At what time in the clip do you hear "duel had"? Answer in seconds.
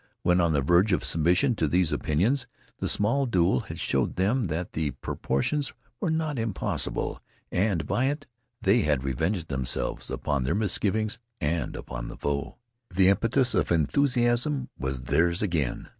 3.27-3.79